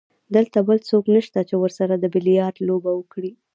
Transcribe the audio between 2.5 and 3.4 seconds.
لوبه وکړي.